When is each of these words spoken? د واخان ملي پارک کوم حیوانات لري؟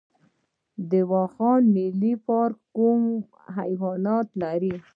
د 0.89 0.91
واخان 1.11 1.61
ملي 1.75 2.13
پارک 2.25 2.57
کوم 2.75 3.01
حیوانات 3.57 4.27
لري؟ 4.41 4.75